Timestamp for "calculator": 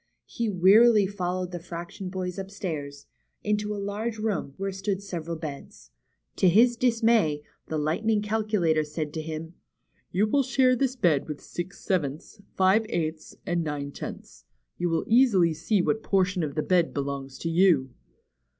8.23-8.83